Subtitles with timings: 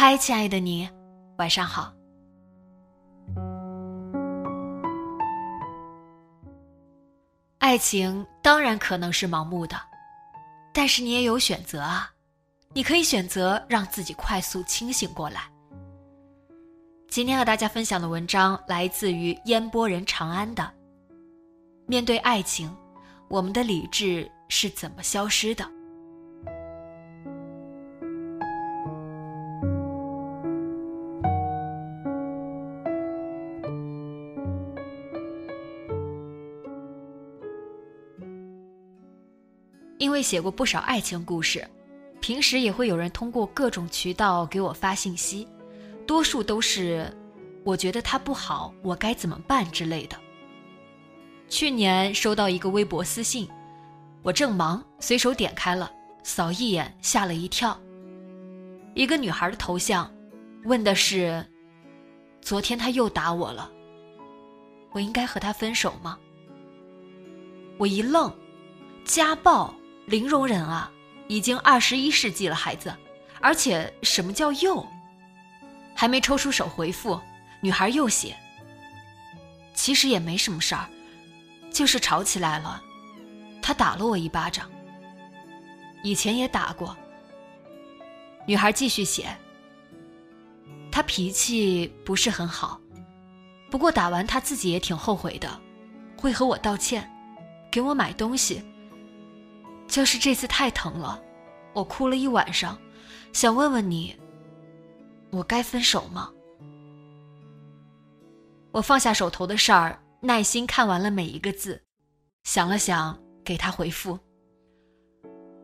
[0.00, 0.88] 嗨，亲爱的你，
[1.38, 1.92] 晚上好。
[7.58, 9.76] 爱情当然可能是盲目的，
[10.72, 12.12] 但是你也有选择啊！
[12.72, 15.50] 你可以选择让自己快速清醒过来。
[17.08, 20.72] 今天和大家分享的文章来自于烟波人长安的。
[21.88, 22.72] 面对爱情，
[23.26, 25.68] 我们的理智是怎么消失的？
[39.98, 41.66] 因为写过不少爱情故事，
[42.20, 45.46] 平时也会有人通过各种渠道给我发信息，
[46.06, 47.12] 多数都是
[47.64, 50.16] “我觉得他不好，我该怎么办”之类的。
[51.48, 53.48] 去年收到一个微博私信，
[54.22, 55.90] 我正忙，随手点开了，
[56.22, 57.76] 扫一眼，吓了一跳。
[58.94, 60.08] 一个女孩的头像，
[60.64, 61.44] 问的是
[62.40, 63.68] ：“昨天他又打我了，
[64.92, 66.16] 我应该和他分手吗？”
[67.78, 68.32] 我一愣，
[69.04, 69.74] 家暴。
[70.08, 70.90] 零容忍啊！
[71.28, 72.94] 已经二十一世纪了，孩子，
[73.40, 74.86] 而且什么叫又？
[75.94, 77.20] 还没抽出手回复，
[77.60, 78.34] 女孩又写。
[79.74, 80.88] 其实也没什么事儿，
[81.70, 82.82] 就是吵起来了，
[83.60, 84.70] 他打了我一巴掌。
[86.02, 86.96] 以前也打过。
[88.46, 89.28] 女孩继续写。
[90.90, 92.80] 他脾气不是很好，
[93.70, 95.60] 不过打完他自己也挺后悔的，
[96.16, 97.08] 会和我道歉，
[97.70, 98.64] 给我买东西。
[99.88, 101.20] 就是这次太疼了，
[101.72, 102.78] 我哭了一晚上，
[103.32, 104.14] 想问问你，
[105.30, 106.30] 我该分手吗？
[108.70, 111.82] 我放下手头的事儿，耐心看完了每一个字，
[112.44, 114.18] 想了想，给他回复。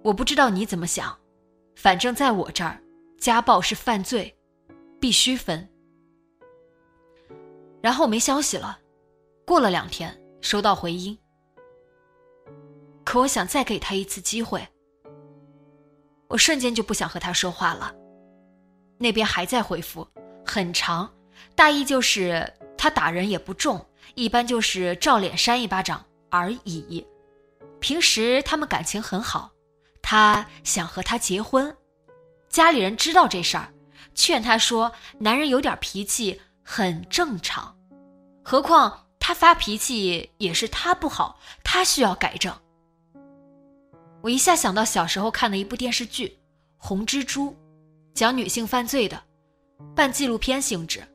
[0.02, 1.16] 我不知道你怎么想，
[1.76, 2.82] 反正在我这儿，
[3.18, 4.34] 家暴是犯罪，
[4.98, 5.68] 必须分。
[7.82, 8.78] 然后没消息了，
[9.46, 11.16] 过了两天，收到回音。
[13.04, 14.66] 可我想再给他一次机会，
[16.28, 17.94] 我瞬间就不想和他说话了。
[18.98, 20.08] 那边还在回复，
[20.44, 21.12] 很长，
[21.54, 27.06] 大意就是他打人也不重，一般就是照脸扇一巴掌而已。
[27.80, 29.52] 平时他们感情很好，
[30.00, 31.76] 他想和他结婚，
[32.48, 33.72] 家里人知道这事儿，
[34.14, 37.76] 劝他说男人有点脾气很正常，
[38.42, 42.54] 何况他发脾气也是他不好，他需要改正。
[44.24, 46.28] 我一下想到小时候看的一部电视剧
[46.78, 47.50] 《红蜘蛛》，
[48.14, 49.22] 讲女性犯罪的，
[49.94, 51.06] 半纪录片性质。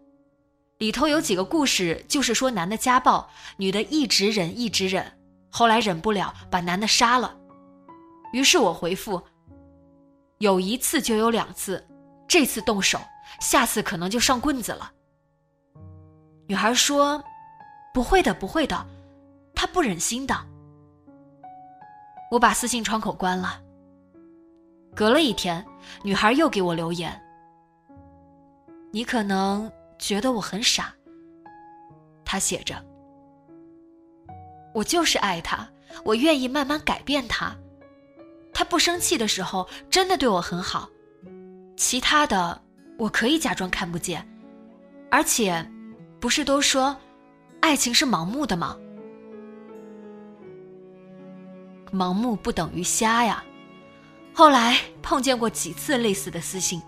[0.78, 3.28] 里头有几个故事，就是说男的家暴，
[3.58, 5.12] 女的一直忍一直忍，
[5.50, 7.36] 后来忍不了，把男的杀了。
[8.32, 9.20] 于是我回复：
[10.38, 11.84] 有一次就有两次，
[12.28, 13.02] 这次动手，
[13.42, 14.92] 下次可能就上棍子了。
[16.48, 17.24] 女孩说
[17.92, 18.86] ：“不会的，不会的，
[19.56, 20.40] 她不忍心的。”
[22.30, 23.62] 我把私信窗口关了。
[24.96, 25.66] 隔了一天，
[26.04, 27.20] 女孩又给我留言。
[28.92, 30.94] 你可能觉得我很傻。
[32.26, 32.84] 她写着
[34.74, 35.68] ：“我就是爱他，
[36.04, 37.56] 我愿意慢慢改变他。
[38.54, 40.90] 他不生气的时候，真的对我很好。
[41.78, 42.62] 其他的，
[42.98, 44.28] 我可以假装看不见。
[45.10, 45.66] 而且，
[46.20, 46.96] 不是都说，
[47.62, 48.78] 爱情是盲目的吗？”
[51.92, 53.44] 盲目不等于瞎呀。
[54.34, 56.82] 后来碰见过几次类似的私信，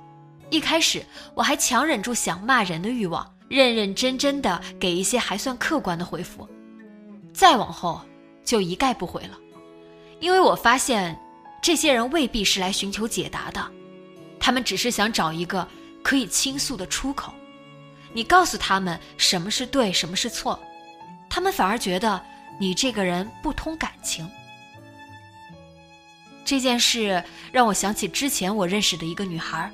[0.49, 6.47] 一开始我还强忍住想骂人的欲望，认认真真的给一些还算客观的回复。
[7.33, 8.01] 再往后
[8.45, 9.37] 就一概不回了，
[10.19, 11.19] 因为我发现
[11.61, 13.71] 这些人未必是来寻求解答的，
[14.39, 15.67] 他们只是想找一个
[16.03, 17.33] 可以倾诉的出口。
[18.13, 20.59] 你告诉他们什么是对，什么是错，
[21.29, 22.21] 他们反而觉得
[22.59, 24.29] 你这个人不通感情。
[26.51, 29.71] 这件事让我想起之前我认识的一个女孩，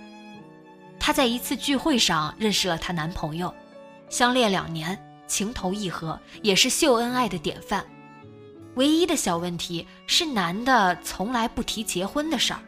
[0.99, 3.51] 她在一次聚会上认识了她男朋友，
[4.09, 4.95] 相恋两年，
[5.25, 7.83] 情投意合，也是秀恩爱的典范。
[8.75, 12.59] 唯一的小问题是，男的从来不提结婚的事儿。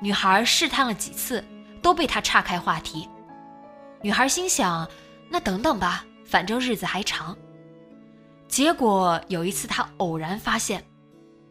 [0.00, 1.44] 女孩试探了几次，
[1.82, 3.08] 都被他岔开话题。
[4.02, 4.88] 女孩心想
[5.28, 7.36] ：“那等等吧，反正日子还长。”
[8.46, 10.84] 结果有一次，她偶然发现，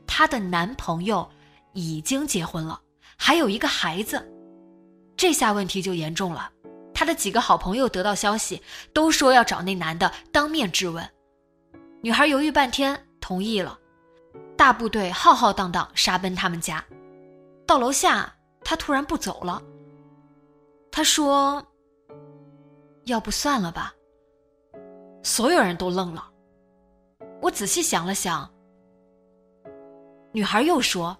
[0.07, 1.29] 她的男朋友
[1.75, 2.81] 已经结婚了，
[3.15, 4.27] 还有一个孩子。
[5.15, 6.51] 这下问题就严重了。
[6.93, 8.61] 他的几个好朋友得到消息，
[8.91, 11.07] 都说要找那男的当面质问。
[12.01, 13.77] 女孩犹豫半天，同意了。
[14.57, 16.83] 大部队浩浩荡荡杀奔他们家，
[17.67, 18.33] 到楼下，
[18.63, 19.61] 他突然不走了。
[20.91, 21.63] 他说。
[23.05, 23.93] 要不算了吧。
[25.21, 26.27] 所有人都愣了。
[27.39, 28.51] 我仔细想了想，
[30.31, 31.15] 女孩又说：“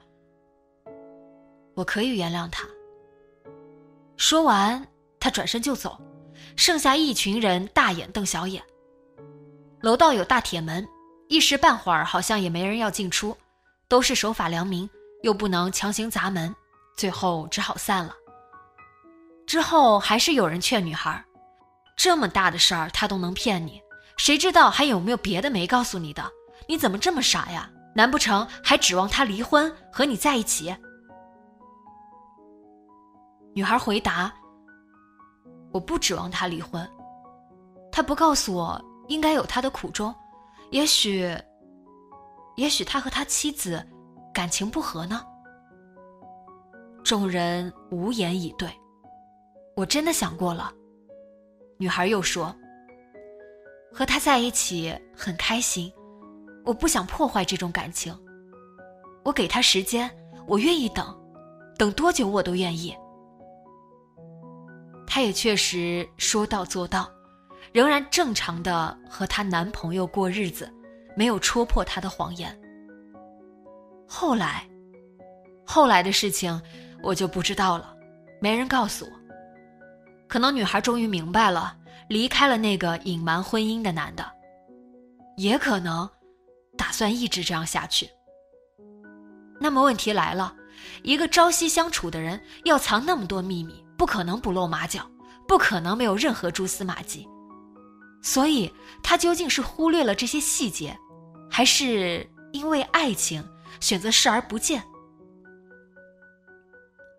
[1.76, 2.68] 我可以原谅他。”
[4.18, 4.88] 说完，
[5.20, 6.00] 他转身就走，
[6.56, 8.64] 剩下一群人大眼瞪小眼。
[9.82, 10.88] 楼道有大铁门，
[11.28, 13.38] 一时半会儿好像也没人要进出，
[13.88, 14.90] 都是守法良民，
[15.22, 16.56] 又不能强行砸门，
[16.96, 18.16] 最后只好散了。
[19.46, 21.24] 之后还是有人劝女孩。
[21.96, 23.82] 这么大的事儿，他都能骗你，
[24.18, 26.32] 谁知道还有没有别的没告诉你的？
[26.68, 27.70] 你怎么这么傻呀？
[27.96, 30.76] 难不成还指望他离婚和你在一起？
[33.56, 34.34] 女孩回答
[35.72, 36.86] ：“我不指望他离婚，
[37.90, 40.14] 他不告诉我，应该有他的苦衷。
[40.72, 41.34] 也许，
[42.58, 43.82] 也许他和他妻子
[44.34, 45.26] 感情不和呢。”
[47.02, 48.70] 众人无言以对。
[49.74, 50.70] 我真的想过了。
[51.78, 52.54] 女孩又说
[53.90, 55.90] ：“和他在一起很开心，
[56.66, 58.14] 我不想破坏这种感情。
[59.24, 60.12] 我给他时间，
[60.46, 61.18] 我愿意等，
[61.78, 62.94] 等多久我都愿意。”
[65.16, 67.10] 她也确实说到做到，
[67.72, 70.70] 仍然正常的和她男朋友过日子，
[71.16, 72.54] 没有戳破她的谎言。
[74.06, 74.68] 后来，
[75.66, 76.62] 后来的事情
[77.02, 77.96] 我就不知道了，
[78.42, 79.12] 没人告诉我。
[80.28, 81.78] 可能女孩终于明白了，
[82.10, 84.32] 离开了那个隐瞒婚姻的男的，
[85.38, 86.10] 也可能
[86.78, 88.10] 打算一直这样下去。
[89.62, 90.54] 那么问题来了，
[91.04, 95.10] 一个朝夕相处的人要藏那么多秘密，不可能不露马脚，
[95.48, 97.28] 不可能没有任何蛛丝马迹。
[98.22, 100.98] 所以，他究竟是忽略了这些细节，
[101.50, 103.48] 还是因为爱情
[103.80, 104.84] 选择视而不见？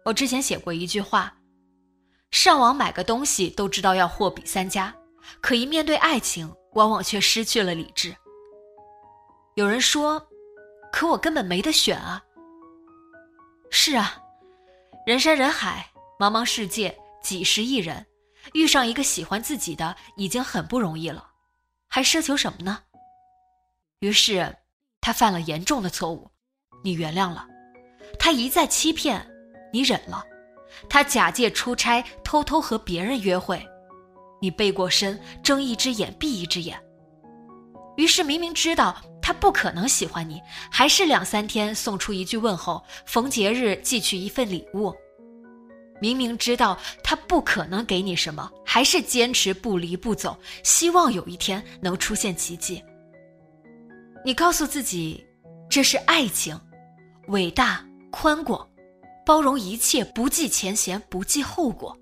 [0.05, 1.33] 我之前写过一句话。
[2.33, 4.95] 上网买个东西都知道要货比三家，
[5.41, 8.15] 可一面对爱情，往往却失去了理智。
[9.55, 10.21] 有人说
[10.93, 12.21] ：“可我根本没得选啊。”
[13.71, 14.19] 是啊，
[15.07, 15.87] 人山人海，
[16.19, 18.07] 茫茫世界，几十亿人，
[18.55, 21.33] 遇上一个喜欢自己的已经很不容易了，
[21.89, 22.79] 还奢求什么呢？
[24.01, 24.57] 于是，
[25.03, 26.31] 他犯了严重的错误，
[26.83, 27.47] 你原谅了；
[28.19, 29.31] 他一再欺骗，
[29.71, 30.25] 你忍了。
[30.89, 33.63] 他假借出差偷偷和别人约会，
[34.41, 36.83] 你背过身睁一只眼闭一只眼。
[37.99, 44.95] 于是明明知道他不可能喜欢你，还是两三天送出一句问候，逢节日寄去一份礼物。
[46.01, 52.83] 明明知道他不可能给你什么，还是坚持不离不走，希望有一天能出现奇迹。
[54.25, 55.25] 你告诉自己，
[55.71, 56.59] 这是爱情，
[57.29, 58.69] 伟大宽广。
[59.25, 61.99] 包容一切，不计前嫌，不计后果。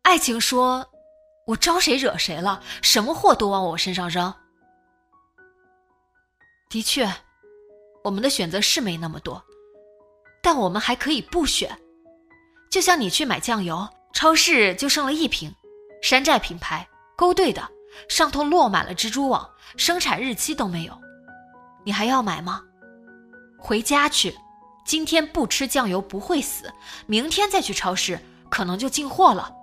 [0.00, 0.86] 爱情说
[1.46, 2.62] ：“我招谁惹谁了？
[2.80, 4.32] 什么祸都往我身上扔。”
[6.70, 7.06] 的确，
[8.02, 9.44] 我们的选择是没那么多，
[10.42, 11.78] 但我们还可以不选。
[12.74, 15.54] 就像你去买酱油，超市就剩了一瓶，
[16.02, 17.62] 山寨品牌，勾兑的，
[18.08, 21.00] 上头落满了蜘蛛网，生产日期都没有，
[21.84, 22.60] 你还要买吗？
[23.56, 24.36] 回家去。
[24.84, 26.68] 今天不吃酱油不会死，
[27.06, 28.18] 明天再去超市
[28.50, 29.54] 可能就进货了，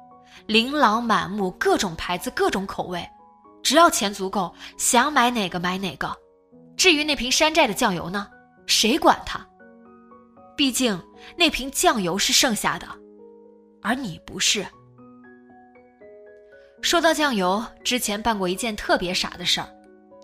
[0.46, 3.06] 琳琅满目，各种牌子，各种口味，
[3.62, 6.16] 只要钱足够，想买哪个买哪个。
[6.78, 8.26] 至于那瓶山寨的酱油呢，
[8.68, 9.46] 谁管它？
[10.56, 10.98] 毕竟
[11.36, 12.88] 那瓶酱油是剩下的，
[13.82, 14.66] 而你不是。
[16.82, 19.68] 说到酱油，之前办过一件特别傻的事儿，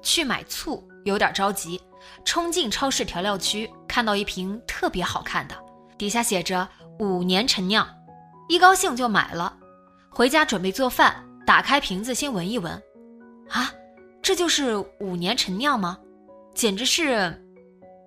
[0.01, 1.79] 去买醋，有点着急。
[2.23, 5.55] 冲进超市调料区，看到一瓶特别好看的，
[5.97, 6.67] 底下写着
[6.99, 7.87] 五年陈酿，
[8.47, 9.57] 一高兴就买了。
[10.09, 12.71] 回家准备做饭，打开瓶子先闻一闻，
[13.49, 13.71] 啊，
[14.21, 15.97] 这就是五年陈酿吗？
[16.55, 17.29] 简直是，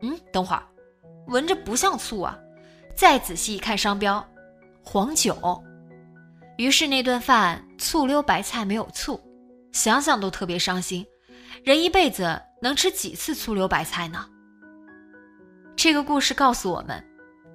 [0.02, 0.62] 嗯，等会儿，
[1.26, 2.38] 闻着不像醋啊！
[2.96, 4.26] 再仔细一看商标，
[4.92, 5.62] 黄酒。
[6.58, 9.20] 于是那顿饭醋溜白菜没有醋，
[9.70, 11.06] 想想都特别伤心。
[11.62, 14.26] 人一辈子能吃几次醋溜白菜呢？
[15.76, 17.00] 这个故事告诉我们，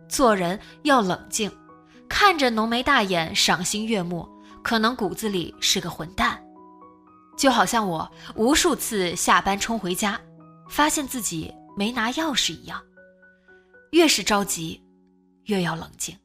[0.07, 1.51] 做人要冷静。
[2.07, 4.25] 看着浓眉大眼、赏心悦目，
[4.63, 6.41] 可能骨子里是个混蛋。
[7.37, 10.17] 就好像我无数次下班冲回家，
[10.69, 12.81] 发现自己没拿钥匙一样。
[13.91, 14.81] 越是着急，
[15.47, 16.17] 越要冷静。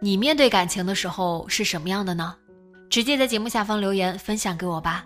[0.00, 2.36] 你面对感情的时候是什么样的呢？
[2.88, 5.04] 直接在节目下方留言分享给我吧。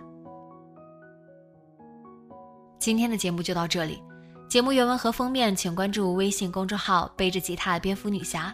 [2.77, 4.01] 今天的节目就到这里，
[4.49, 8.53] 节目原文和封面请关注微信公众号“背着吉他的蝙蝠女侠”，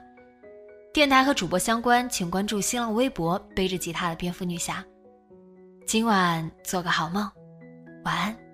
[0.93, 4.83] 电台和主播相关请关注新浪微博“背着吉他的蝙蝠女侠”。
[5.87, 7.29] 今晚做个好梦，
[8.03, 8.46] 晚安。